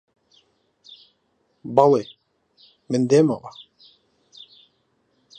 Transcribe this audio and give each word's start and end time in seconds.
بەڵێ، 1.75 2.03
من 2.91 3.01
دێمەوە 3.09 3.51